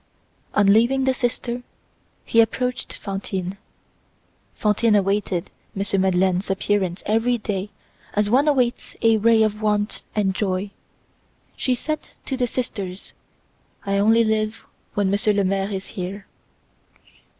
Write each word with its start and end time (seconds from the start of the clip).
On 0.55 0.65
leaving 0.65 1.03
the 1.03 1.13
sister, 1.13 1.61
he 2.25 2.41
approached 2.41 2.93
Fantine. 2.93 3.57
Fantine 4.55 4.95
awaited 4.95 5.51
M. 5.79 6.01
Madeleine's 6.01 6.49
appearance 6.49 7.03
every 7.05 7.37
day 7.37 7.69
as 8.15 8.27
one 8.27 8.47
awaits 8.47 8.95
a 9.03 9.17
ray 9.19 9.43
of 9.43 9.61
warmth 9.61 10.01
and 10.15 10.33
joy. 10.33 10.71
She 11.55 11.75
said 11.75 11.99
to 12.25 12.35
the 12.35 12.47
sisters, 12.47 13.13
"I 13.85 13.99
only 13.99 14.23
live 14.23 14.65
when 14.95 15.11
Monsieur 15.11 15.33
le 15.33 15.43
Maire 15.43 15.69
is 15.69 15.89
here." 15.89 16.25